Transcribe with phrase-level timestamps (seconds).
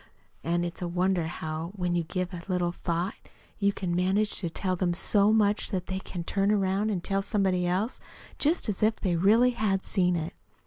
[0.43, 3.13] And it's wonderful how, when you give it a little thought,
[3.59, 7.21] you can manage to tell them so much that they can turn about and tell
[7.21, 7.99] somebody else,
[8.39, 10.33] just as if they really had seen it."